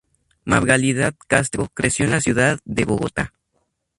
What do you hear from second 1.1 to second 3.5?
Castro creció en la ciudad de Bogotá.